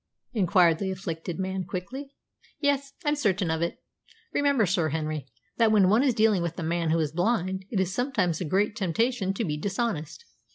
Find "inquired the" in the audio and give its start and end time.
0.33-0.89